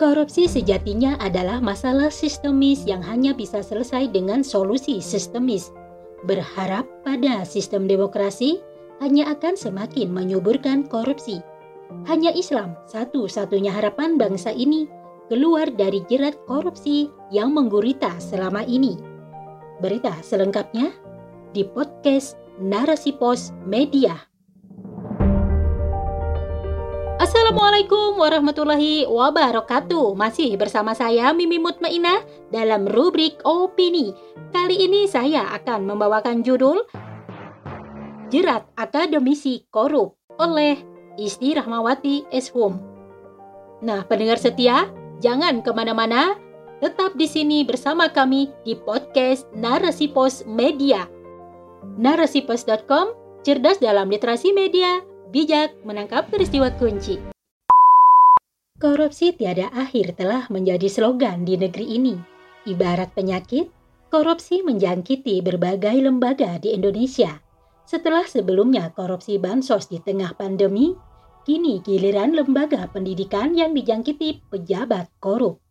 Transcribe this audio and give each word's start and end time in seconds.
Korupsi 0.00 0.48
sejatinya 0.48 1.20
adalah 1.20 1.60
masalah 1.60 2.08
sistemis 2.08 2.88
yang 2.88 3.04
hanya 3.04 3.36
bisa 3.36 3.60
selesai 3.60 4.08
dengan 4.08 4.40
solusi 4.40 4.96
sistemis. 4.96 5.68
Berharap 6.24 6.88
pada 7.04 7.44
sistem 7.44 7.84
demokrasi 7.84 8.64
hanya 9.04 9.28
akan 9.36 9.60
semakin 9.60 10.08
menyuburkan 10.08 10.88
korupsi. 10.88 11.44
Hanya 12.08 12.32
Islam 12.32 12.80
satu-satunya 12.88 13.76
harapan 13.76 14.16
bangsa 14.16 14.56
ini 14.56 14.88
keluar 15.28 15.68
dari 15.68 16.00
jerat 16.08 16.32
korupsi 16.48 17.12
yang 17.28 17.52
menggurita 17.52 18.16
selama 18.24 18.64
ini. 18.64 18.96
Berita 19.84 20.16
selengkapnya 20.24 20.96
di 21.52 21.60
podcast 21.68 22.40
Narasi 22.56 23.12
Pos 23.12 23.52
Media. 23.68 24.29
Assalamualaikum 27.20 28.16
warahmatullahi 28.16 29.04
wabarakatuh. 29.04 30.16
Masih 30.16 30.56
bersama 30.56 30.96
saya 30.96 31.36
Mimi 31.36 31.60
Mutmainah 31.60 32.24
dalam 32.48 32.88
rubrik 32.88 33.44
Opini. 33.44 34.16
Kali 34.48 34.88
ini 34.88 35.04
saya 35.04 35.44
akan 35.52 35.84
membawakan 35.84 36.40
judul 36.40 36.80
Jerat 38.32 38.64
Akademisi 38.72 39.68
Korup 39.68 40.16
oleh 40.40 40.80
Isti 41.20 41.52
Rahmawati 41.52 42.24
Eshum. 42.32 42.80
Nah 43.84 44.00
pendengar 44.08 44.40
setia, 44.40 44.88
jangan 45.20 45.60
ke 45.60 45.76
mana-mana. 45.76 46.40
Tetap 46.80 47.20
di 47.20 47.28
sini 47.28 47.68
bersama 47.68 48.08
kami 48.08 48.48
di 48.64 48.72
podcast 48.80 49.44
Narasi 49.52 50.08
Pos 50.08 50.48
Media 50.48 51.04
Narasipos.com, 52.00 53.12
cerdas 53.44 53.76
dalam 53.76 54.08
literasi 54.08 54.56
media, 54.56 55.04
bijak 55.30 55.78
menangkap 55.86 56.26
peristiwa 56.26 56.74
kunci. 56.74 57.22
Korupsi 58.82 59.30
tiada 59.30 59.70
akhir 59.70 60.18
telah 60.18 60.50
menjadi 60.50 60.90
slogan 60.90 61.46
di 61.46 61.54
negeri 61.54 61.86
ini. 61.86 62.16
Ibarat 62.66 63.14
penyakit, 63.14 63.70
korupsi 64.10 64.66
menjangkiti 64.66 65.38
berbagai 65.40 65.94
lembaga 66.02 66.58
di 66.58 66.74
Indonesia. 66.74 67.38
Setelah 67.86 68.26
sebelumnya 68.26 68.90
korupsi 68.90 69.38
bansos 69.38 69.86
di 69.86 70.02
tengah 70.02 70.34
pandemi, 70.34 70.98
kini 71.46 71.78
giliran 71.84 72.34
lembaga 72.34 72.90
pendidikan 72.90 73.54
yang 73.54 73.70
dijangkiti 73.70 74.42
pejabat 74.50 75.06
korup. 75.22 75.62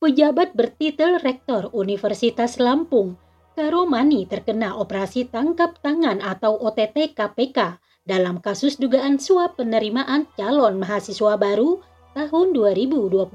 Pejabat 0.00 0.56
bertitel 0.56 1.20
Rektor 1.20 1.72
Universitas 1.72 2.60
Lampung, 2.60 3.16
Karomani 3.54 4.26
terkena 4.26 4.74
operasi 4.74 5.30
tangkap 5.30 5.78
tangan 5.78 6.18
atau 6.18 6.58
OTT 6.58 7.14
KPK 7.14 7.83
dalam 8.04 8.36
kasus 8.44 8.76
dugaan 8.76 9.16
suap 9.16 9.56
penerimaan 9.56 10.28
calon 10.36 10.76
mahasiswa 10.76 11.40
baru 11.40 11.80
tahun 12.12 12.52
2022 12.52 13.32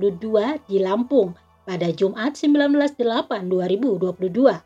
di 0.70 0.78
Lampung 0.78 1.34
pada 1.66 1.90
Jumat 1.90 2.38
19/8/2022. 2.38 4.62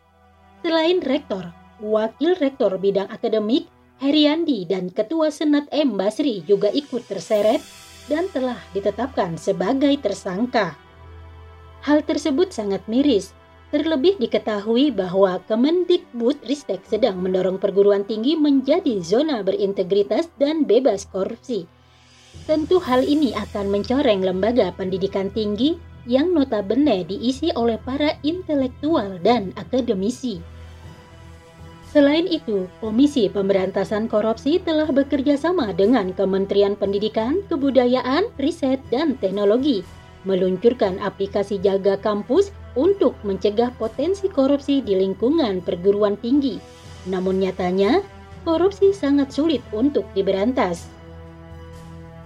Selain 0.63 1.03
rektor, 1.03 1.51
wakil 1.79 2.35
rektor 2.39 2.79
bidang 2.79 3.11
akademik 3.11 3.67
Heriandi 4.03 4.67
dan 4.67 4.91
ketua 4.91 5.31
Senat 5.31 5.71
M 5.71 5.95
Basri 5.95 6.43
juga 6.43 6.67
ikut 6.67 7.07
terseret 7.07 7.63
dan 8.11 8.27
telah 8.35 8.59
ditetapkan 8.75 9.39
sebagai 9.39 9.95
tersangka. 10.03 10.75
Hal 11.83 12.03
tersebut 12.03 12.51
sangat 12.51 12.83
miris 12.91 13.31
Terlebih 13.73 14.21
diketahui 14.21 14.93
bahwa 14.93 15.41
Kemendikbud 15.49 16.45
Ristek 16.45 16.85
sedang 16.85 17.17
mendorong 17.17 17.57
perguruan 17.57 18.05
tinggi 18.05 18.37
menjadi 18.37 19.01
zona 19.01 19.41
berintegritas 19.41 20.29
dan 20.37 20.61
bebas 20.61 21.09
korupsi. 21.09 21.65
Tentu 22.45 22.77
hal 22.77 23.01
ini 23.01 23.33
akan 23.33 23.73
mencoreng 23.73 24.21
lembaga 24.21 24.69
pendidikan 24.77 25.33
tinggi 25.33 25.81
yang 26.05 26.37
notabene 26.37 27.01
diisi 27.01 27.49
oleh 27.57 27.81
para 27.81 28.13
intelektual 28.21 29.17
dan 29.25 29.49
akademisi. 29.57 30.37
Selain 31.89 32.29
itu, 32.29 32.69
Komisi 32.77 33.25
Pemberantasan 33.25 34.05
Korupsi 34.05 34.61
telah 34.61 34.89
bekerja 34.93 35.33
sama 35.33 35.73
dengan 35.73 36.13
Kementerian 36.13 36.77
Pendidikan, 36.77 37.41
Kebudayaan, 37.49 38.29
Riset, 38.37 38.85
dan 38.93 39.17
Teknologi 39.17 39.81
meluncurkan 40.23 40.97
aplikasi 41.03 41.59
jaga 41.59 41.99
kampus 41.99 42.49
untuk 42.73 43.17
mencegah 43.21 43.73
potensi 43.77 44.29
korupsi 44.29 44.81
di 44.81 44.97
lingkungan 44.97 45.61
perguruan 45.61 46.17
tinggi. 46.17 46.57
Namun 47.09 47.43
nyatanya, 47.43 48.01
korupsi 48.47 48.91
sangat 48.95 49.31
sulit 49.31 49.61
untuk 49.75 50.07
diberantas. 50.17 50.87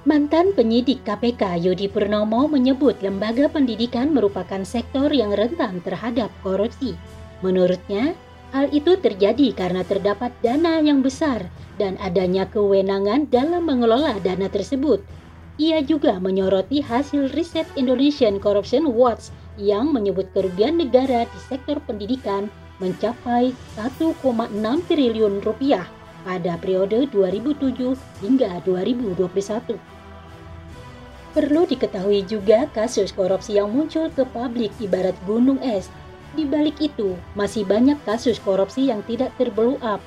Mantan 0.07 0.55
penyidik 0.55 1.03
KPK 1.03 1.59
Yudi 1.59 1.91
Purnomo 1.91 2.47
menyebut 2.47 2.95
lembaga 3.03 3.51
pendidikan 3.51 4.15
merupakan 4.15 4.63
sektor 4.63 5.11
yang 5.11 5.35
rentan 5.35 5.83
terhadap 5.83 6.31
korupsi. 6.39 6.95
Menurutnya, 7.43 8.15
hal 8.55 8.71
itu 8.71 8.95
terjadi 8.95 9.51
karena 9.51 9.83
terdapat 9.83 10.31
dana 10.39 10.79
yang 10.79 11.03
besar 11.03 11.43
dan 11.75 11.99
adanya 11.99 12.47
kewenangan 12.47 13.27
dalam 13.27 13.67
mengelola 13.67 14.15
dana 14.23 14.47
tersebut. 14.47 15.03
Ia 15.59 15.83
juga 15.83 16.21
menyoroti 16.23 16.79
hasil 16.79 17.33
riset 17.35 17.67
Indonesian 17.75 18.39
Corruption 18.39 18.87
Watch 18.93 19.33
yang 19.57 19.89
menyebut 19.91 20.29
kerugian 20.31 20.77
negara 20.77 21.25
di 21.25 21.39
sektor 21.49 21.81
pendidikan 21.83 22.47
mencapai 22.77 23.51
1,6 23.73 24.21
triliun 24.85 25.41
rupiah 25.41 25.85
pada 26.21 26.55
periode 26.61 27.09
2007 27.09 27.97
hingga 28.21 28.61
2021. 28.63 29.77
Perlu 31.37 31.69
diketahui 31.69 32.25
juga 32.25 32.65
kasus 32.73 33.13
korupsi 33.13 33.61
yang 33.61 33.69
muncul 33.69 34.09
ke 34.09 34.25
publik 34.33 34.73
ibarat 34.81 35.13
gunung 35.29 35.61
es. 35.61 35.85
Di 36.33 36.45
balik 36.45 36.77
itu, 36.81 37.13
masih 37.33 37.65
banyak 37.65 37.97
kasus 38.05 38.41
korupsi 38.41 38.89
yang 38.89 39.05
tidak 39.05 39.33
terblow 39.37 39.77
up. 39.85 40.01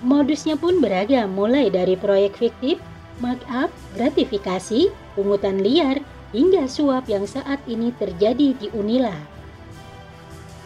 Modusnya 0.00 0.56
pun 0.56 0.80
beragam 0.80 1.32
mulai 1.36 1.68
dari 1.68 1.98
proyek 1.98 2.36
fiktif, 2.38 2.80
markup, 3.18 3.68
gratifikasi, 3.98 4.88
pungutan 5.12 5.60
liar, 5.60 6.00
hingga 6.32 6.68
suap 6.68 7.08
yang 7.08 7.24
saat 7.24 7.60
ini 7.64 7.92
terjadi 7.96 8.54
di 8.56 8.68
Unila. 8.76 9.14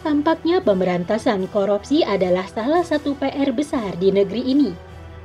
Tampaknya 0.03 0.59
pemberantasan 0.59 1.47
korupsi 1.47 2.03
adalah 2.03 2.43
salah 2.43 2.83
satu 2.83 3.15
PR 3.15 3.55
besar 3.55 3.95
di 3.95 4.11
negeri 4.11 4.43
ini. 4.51 4.71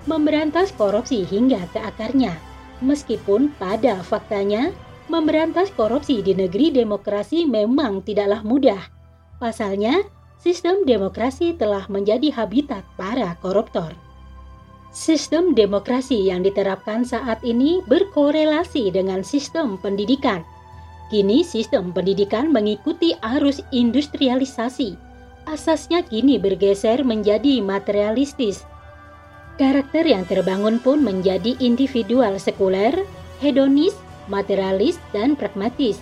Memberantas 0.06 0.70
korupsi 0.70 1.26
hingga 1.26 1.66
ke 1.74 1.82
akarnya, 1.82 2.38
meskipun 2.78 3.50
pada 3.58 3.98
faktanya 4.06 4.70
memberantas 5.10 5.74
korupsi 5.74 6.22
di 6.22 6.36
negeri 6.36 6.70
demokrasi 6.70 7.42
memang 7.48 8.06
tidaklah 8.06 8.46
mudah. 8.46 8.82
Pasalnya, 9.42 10.06
sistem 10.38 10.86
demokrasi 10.86 11.58
telah 11.58 11.90
menjadi 11.90 12.30
habitat 12.30 12.86
para 12.94 13.34
koruptor. 13.42 14.07
Sistem 14.88 15.52
demokrasi 15.52 16.32
yang 16.32 16.40
diterapkan 16.40 17.04
saat 17.04 17.44
ini 17.44 17.84
berkorelasi 17.84 18.88
dengan 18.88 19.20
sistem 19.20 19.76
pendidikan. 19.76 20.40
Kini 21.12 21.44
sistem 21.44 21.92
pendidikan 21.92 22.48
mengikuti 22.48 23.12
arus 23.20 23.60
industrialisasi. 23.68 24.96
Asasnya 25.44 26.00
kini 26.04 26.40
bergeser 26.40 27.04
menjadi 27.04 27.60
materialistis. 27.60 28.64
Karakter 29.60 30.08
yang 30.08 30.24
terbangun 30.24 30.80
pun 30.80 31.04
menjadi 31.04 31.52
individual 31.60 32.40
sekuler, 32.40 32.96
hedonis, 33.44 33.92
materialis, 34.24 34.96
dan 35.12 35.36
pragmatis. 35.36 36.00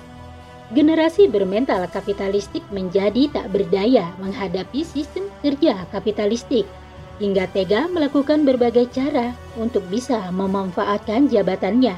Generasi 0.74 1.26
bermental 1.26 1.86
kapitalistik 1.90 2.62
menjadi 2.70 3.30
tak 3.34 3.50
berdaya 3.50 4.14
menghadapi 4.22 4.82
sistem 4.82 5.26
kerja 5.42 5.86
kapitalistik 5.94 6.66
hingga 7.16 7.48
tega 7.52 7.88
melakukan 7.88 8.44
berbagai 8.44 8.92
cara 8.92 9.32
untuk 9.56 9.84
bisa 9.88 10.28
memanfaatkan 10.32 11.28
jabatannya. 11.32 11.96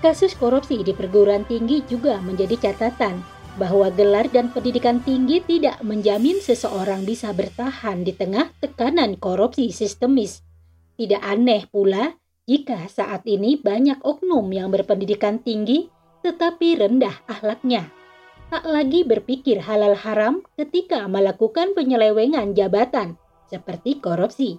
Kasus 0.00 0.32
korupsi 0.32 0.80
di 0.80 0.96
perguruan 0.96 1.44
tinggi 1.44 1.84
juga 1.84 2.16
menjadi 2.24 2.56
catatan 2.56 3.20
bahwa 3.60 3.92
gelar 3.92 4.24
dan 4.32 4.48
pendidikan 4.48 5.04
tinggi 5.04 5.44
tidak 5.44 5.76
menjamin 5.84 6.40
seseorang 6.40 7.04
bisa 7.04 7.36
bertahan 7.36 8.00
di 8.00 8.16
tengah 8.16 8.48
tekanan 8.64 9.20
korupsi 9.20 9.68
sistemis. 9.68 10.40
Tidak 10.96 11.20
aneh 11.20 11.68
pula 11.68 12.16
jika 12.48 12.88
saat 12.88 13.28
ini 13.28 13.60
banyak 13.60 14.00
oknum 14.00 14.48
yang 14.48 14.72
berpendidikan 14.72 15.44
tinggi 15.44 15.92
tetapi 16.24 16.80
rendah 16.80 17.24
akhlaknya 17.28 17.99
tak 18.50 18.66
lagi 18.66 19.06
berpikir 19.06 19.62
halal 19.62 19.94
haram 19.94 20.42
ketika 20.58 21.06
melakukan 21.06 21.70
penyelewengan 21.78 22.58
jabatan, 22.58 23.14
seperti 23.46 24.02
korupsi. 24.02 24.58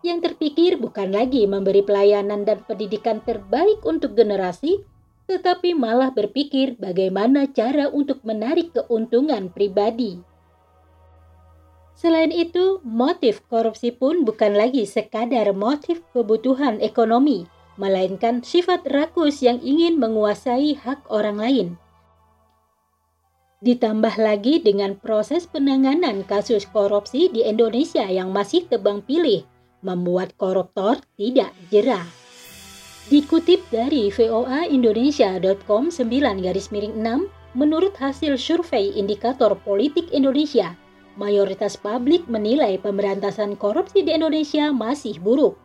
Yang 0.00 0.32
terpikir 0.32 0.80
bukan 0.80 1.12
lagi 1.12 1.44
memberi 1.44 1.84
pelayanan 1.84 2.48
dan 2.48 2.64
pendidikan 2.64 3.20
terbaik 3.20 3.84
untuk 3.84 4.16
generasi, 4.16 4.80
tetapi 5.28 5.76
malah 5.76 6.16
berpikir 6.16 6.80
bagaimana 6.80 7.44
cara 7.52 7.92
untuk 7.92 8.24
menarik 8.24 8.72
keuntungan 8.72 9.52
pribadi. 9.52 10.16
Selain 11.96 12.32
itu, 12.32 12.80
motif 12.84 13.44
korupsi 13.52 13.92
pun 13.92 14.24
bukan 14.24 14.56
lagi 14.56 14.84
sekadar 14.88 15.52
motif 15.52 16.00
kebutuhan 16.16 16.80
ekonomi, 16.80 17.48
melainkan 17.76 18.40
sifat 18.40 18.84
rakus 18.88 19.44
yang 19.44 19.60
ingin 19.60 20.00
menguasai 20.00 20.76
hak 20.76 21.04
orang 21.12 21.36
lain. 21.40 21.68
Ditambah 23.56 24.20
lagi 24.20 24.60
dengan 24.60 25.00
proses 25.00 25.48
penanganan 25.48 26.28
kasus 26.28 26.68
korupsi 26.68 27.32
di 27.32 27.40
Indonesia 27.40 28.04
yang 28.04 28.28
masih 28.28 28.68
tebang 28.68 29.00
pilih, 29.00 29.48
membuat 29.80 30.36
koruptor 30.36 31.00
tidak 31.16 31.56
jerah. 31.72 32.04
Dikutip 33.08 33.64
dari 33.72 34.12
voaindonesia.com 34.12 35.88
9 35.88 36.44
garis 36.44 36.68
miring 36.68 37.00
6, 37.00 37.56
menurut 37.56 37.96
hasil 37.96 38.36
survei 38.36 38.92
indikator 38.92 39.56
politik 39.64 40.04
Indonesia, 40.12 40.76
mayoritas 41.16 41.80
publik 41.80 42.28
menilai 42.28 42.76
pemberantasan 42.76 43.56
korupsi 43.56 44.04
di 44.04 44.12
Indonesia 44.12 44.68
masih 44.68 45.16
buruk. 45.16 45.56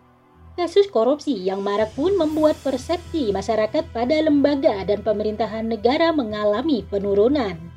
Kasus 0.56 0.88
korupsi 0.88 1.36
yang 1.36 1.60
marak 1.60 1.92
pun 2.00 2.16
membuat 2.16 2.56
persepsi 2.64 3.36
masyarakat 3.36 3.84
pada 3.92 4.16
lembaga 4.24 4.80
dan 4.88 5.04
pemerintahan 5.04 5.68
negara 5.68 6.16
mengalami 6.16 6.88
penurunan. 6.88 7.71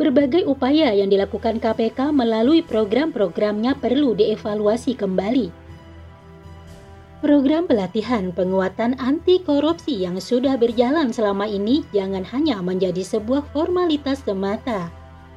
Berbagai 0.00 0.48
upaya 0.48 0.96
yang 0.96 1.12
dilakukan 1.12 1.60
KPK 1.60 2.08
melalui 2.16 2.64
program-programnya 2.64 3.76
perlu 3.76 4.16
dievaluasi 4.16 4.96
kembali. 4.96 5.52
Program 7.20 7.68
pelatihan 7.68 8.32
penguatan 8.32 8.96
anti 8.96 9.44
korupsi 9.44 10.00
yang 10.00 10.16
sudah 10.16 10.56
berjalan 10.56 11.12
selama 11.12 11.44
ini 11.44 11.84
jangan 11.92 12.24
hanya 12.32 12.64
menjadi 12.64 13.04
sebuah 13.04 13.44
formalitas 13.52 14.24
semata. 14.24 14.88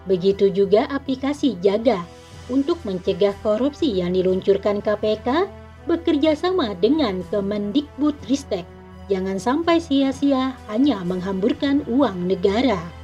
Begitu 0.07 0.47
juga 0.47 0.87
aplikasi 0.87 1.59
Jaga 1.59 1.99
untuk 2.47 2.79
mencegah 2.87 3.35
korupsi 3.43 3.99
yang 3.99 4.15
diluncurkan 4.15 4.79
KPK 4.79 5.43
bekerja 5.91 6.39
sama 6.39 6.71
dengan 6.79 7.19
Kemendikbudristek. 7.27 8.63
Jangan 9.11 9.43
sampai 9.43 9.83
sia-sia 9.83 10.55
hanya 10.71 11.03
menghamburkan 11.03 11.83
uang 11.91 12.31
negara. 12.31 13.02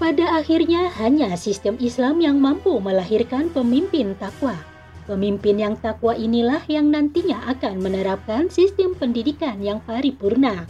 Pada 0.00 0.40
akhirnya 0.40 0.88
hanya 0.96 1.36
sistem 1.36 1.76
Islam 1.76 2.24
yang 2.24 2.40
mampu 2.40 2.80
melahirkan 2.80 3.52
pemimpin 3.52 4.16
takwa. 4.16 4.56
Pemimpin 5.04 5.58
yang 5.60 5.74
takwa 5.76 6.16
inilah 6.16 6.62
yang 6.70 6.88
nantinya 6.88 7.42
akan 7.50 7.82
menerapkan 7.82 8.48
sistem 8.48 8.94
pendidikan 8.96 9.60
yang 9.60 9.82
paripurna. 9.84 10.64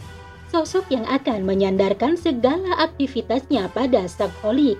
Sosok 0.51 0.89
yang 0.91 1.05
akan 1.07 1.47
menyandarkan 1.47 2.19
segala 2.19 2.83
aktivitasnya 2.83 3.71
pada 3.71 4.05
sakholik. 4.09 4.77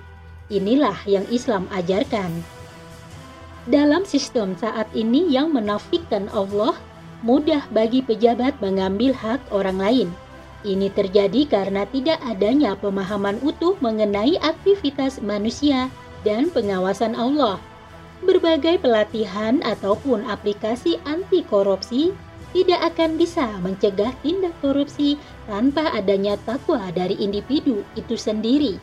Inilah 0.52 0.98
yang 1.08 1.24
Islam 1.32 1.64
ajarkan. 1.72 2.30
Dalam 3.64 4.04
sistem 4.04 4.52
saat 4.60 4.86
ini 4.92 5.24
yang 5.32 5.56
menafikan 5.56 6.28
Allah, 6.36 6.76
mudah 7.24 7.64
bagi 7.72 8.04
pejabat 8.04 8.60
mengambil 8.60 9.16
hak 9.16 9.40
orang 9.48 9.80
lain– 9.80 10.08
ini 10.64 10.88
terjadi 10.90 11.46
karena 11.46 11.84
tidak 11.92 12.18
adanya 12.24 12.74
pemahaman 12.74 13.38
utuh 13.44 13.76
mengenai 13.84 14.40
aktivitas 14.40 15.20
manusia 15.20 15.92
dan 16.24 16.48
pengawasan 16.50 17.14
Allah. 17.14 17.60
Berbagai 18.24 18.80
pelatihan 18.80 19.60
ataupun 19.60 20.24
aplikasi 20.24 20.96
anti 21.04 21.44
korupsi 21.44 22.16
tidak 22.56 22.94
akan 22.94 23.20
bisa 23.20 23.44
mencegah 23.60 24.14
tindak 24.24 24.56
korupsi 24.64 25.20
tanpa 25.44 25.92
adanya 25.92 26.40
takwa 26.48 26.88
dari 26.94 27.18
individu 27.20 27.84
itu 27.98 28.16
sendiri. 28.16 28.80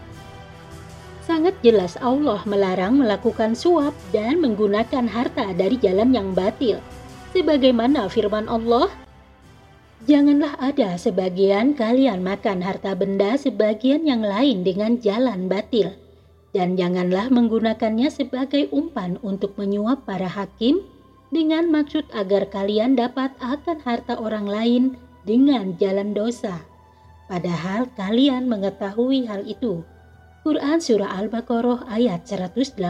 Sangat 1.26 1.56
jelas 1.64 1.96
Allah 2.04 2.44
melarang 2.44 3.00
melakukan 3.00 3.56
suap 3.56 3.96
dan 4.12 4.44
menggunakan 4.44 5.08
harta 5.08 5.56
dari 5.56 5.80
jalan 5.80 6.12
yang 6.12 6.36
batil. 6.36 6.84
Sebagaimana 7.32 8.12
firman 8.12 8.52
Allah, 8.52 8.92
Janganlah 10.10 10.58
ada 10.58 10.98
sebagian 10.98 11.78
kalian 11.78 12.26
makan 12.26 12.66
harta 12.66 12.98
benda 12.98 13.38
sebagian 13.38 14.02
yang 14.02 14.26
lain 14.26 14.66
dengan 14.66 14.98
jalan 14.98 15.46
batil. 15.46 15.94
Dan 16.52 16.74
janganlah 16.74 17.30
menggunakannya 17.30 18.10
sebagai 18.10 18.66
umpan 18.74 19.22
untuk 19.22 19.54
menyuap 19.62 20.10
para 20.10 20.26
hakim 20.26 20.82
dengan 21.30 21.70
maksud 21.70 22.10
agar 22.18 22.50
kalian 22.50 22.98
dapat 22.98 23.30
akan 23.40 23.78
harta 23.86 24.18
orang 24.18 24.50
lain 24.50 24.84
dengan 25.22 25.78
jalan 25.78 26.18
dosa. 26.18 26.66
Padahal 27.30 27.86
kalian 27.94 28.50
mengetahui 28.50 29.30
hal 29.30 29.46
itu. 29.46 29.86
Quran 30.42 30.82
Surah 30.82 31.14
Al-Baqarah 31.22 31.86
ayat 31.94 32.26
188 32.26 32.82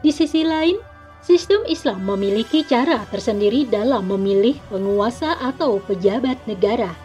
Di 0.00 0.08
sisi 0.10 0.40
lain, 0.40 0.80
Sistem 1.20 1.60
Islam 1.68 2.08
memiliki 2.08 2.64
cara 2.64 3.04
tersendiri 3.12 3.68
dalam 3.68 4.08
memilih 4.08 4.56
penguasa 4.72 5.36
atau 5.36 5.76
pejabat 5.84 6.40
negara. 6.48 6.96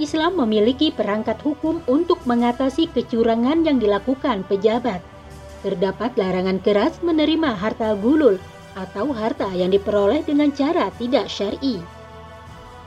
Islam 0.00 0.40
memiliki 0.40 0.88
perangkat 0.88 1.36
hukum 1.44 1.84
untuk 1.84 2.16
mengatasi 2.24 2.88
kecurangan 2.96 3.68
yang 3.68 3.76
dilakukan 3.76 4.40
pejabat. 4.48 5.04
Terdapat 5.60 6.16
larangan 6.16 6.64
keras 6.64 6.96
menerima 7.04 7.52
harta 7.52 7.92
gulul 7.92 8.40
atau 8.72 9.12
harta 9.12 9.52
yang 9.52 9.68
diperoleh 9.68 10.24
dengan 10.24 10.48
cara 10.48 10.88
tidak 10.96 11.28
syar'i. 11.28 11.76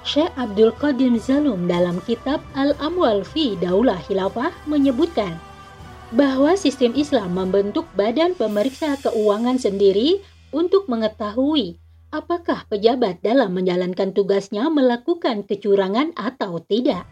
Syekh 0.02 0.34
Abdul 0.34 0.74
Qadim 0.82 1.22
Zalum 1.22 1.70
dalam 1.70 2.02
kitab 2.10 2.42
Al-Amwal 2.58 3.22
fi 3.22 3.54
Daulah 3.62 4.02
Khilafah 4.10 4.50
menyebutkan 4.66 5.38
bahwa 6.10 6.58
sistem 6.58 6.98
Islam 6.98 7.38
membentuk 7.38 7.86
badan 7.94 8.34
pemeriksa 8.34 8.98
keuangan 8.98 9.62
sendiri 9.62 10.26
untuk 10.52 10.88
mengetahui 10.88 11.82
apakah 12.12 12.68
pejabat 12.68 13.24
dalam 13.24 13.56
menjalankan 13.56 14.12
tugasnya 14.12 14.68
melakukan 14.68 15.48
kecurangan 15.48 16.12
atau 16.20 16.60
tidak. 16.68 17.08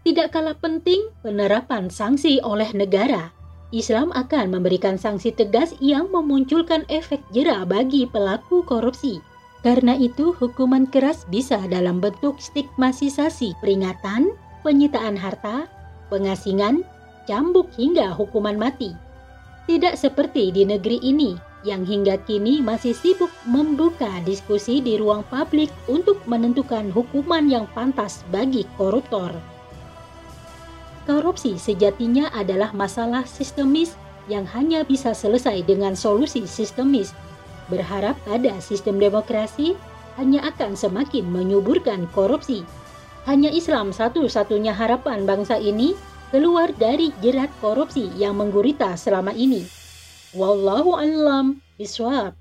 Tidak 0.00 0.32
kalah 0.32 0.56
penting 0.56 1.12
penerapan 1.20 1.92
sanksi 1.92 2.40
oleh 2.40 2.72
negara. 2.72 3.36
Islam 3.70 4.10
akan 4.16 4.50
memberikan 4.50 4.96
sanksi 4.98 5.30
tegas 5.30 5.76
yang 5.78 6.10
memunculkan 6.10 6.82
efek 6.90 7.22
jera 7.30 7.62
bagi 7.68 8.08
pelaku 8.08 8.66
korupsi. 8.66 9.22
Karena 9.60 9.92
itu, 9.92 10.32
hukuman 10.40 10.88
keras 10.88 11.28
bisa 11.28 11.60
dalam 11.68 12.00
bentuk 12.00 12.40
stigmatisasi, 12.40 13.54
peringatan, 13.60 14.32
penyitaan 14.64 15.14
harta, 15.14 15.68
pengasingan, 16.08 16.80
cambuk 17.28 17.68
hingga 17.76 18.10
hukuman 18.16 18.56
mati. 18.56 18.96
Tidak 19.68 19.94
seperti 19.94 20.48
di 20.50 20.64
negeri 20.64 20.98
ini 21.04 21.49
yang 21.60 21.84
hingga 21.84 22.16
kini 22.24 22.64
masih 22.64 22.96
sibuk 22.96 23.28
membuka 23.44 24.08
diskusi 24.24 24.80
di 24.80 24.96
ruang 24.96 25.20
publik 25.28 25.68
untuk 25.88 26.16
menentukan 26.24 26.88
hukuman 26.88 27.44
yang 27.48 27.68
pantas 27.76 28.24
bagi 28.32 28.64
koruptor. 28.80 29.32
Korupsi 31.04 31.56
sejatinya 31.60 32.32
adalah 32.32 32.72
masalah 32.72 33.26
sistemis 33.26 33.96
yang 34.28 34.46
hanya 34.54 34.86
bisa 34.86 35.12
selesai 35.12 35.64
dengan 35.66 35.98
solusi 35.98 36.46
sistemis. 36.46 37.12
Berharap 37.66 38.16
pada 38.24 38.56
sistem 38.62 39.00
demokrasi 39.00 39.74
hanya 40.20 40.44
akan 40.48 40.76
semakin 40.76 41.26
menyuburkan 41.28 42.06
korupsi. 42.12 42.62
Hanya 43.28 43.52
Islam 43.52 43.92
satu-satunya 43.92 44.72
harapan 44.72 45.28
bangsa 45.28 45.60
ini 45.60 45.92
keluar 46.30 46.72
dari 46.78 47.10
jerat 47.20 47.50
korupsi 47.58 48.08
yang 48.16 48.38
menggurita 48.38 48.94
selama 48.96 49.34
ini. 49.34 49.79
Wallahu 50.30 50.94
alam 50.94 51.58
biswab. 51.74 52.38